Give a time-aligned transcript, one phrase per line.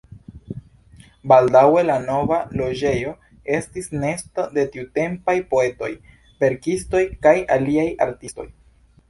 [1.31, 3.13] Baldaŭe la nova loĝejo
[3.59, 5.91] estis nesto de tiutempaj poetoj,
[6.47, 8.51] verkistoj kaj aliaj artistoj.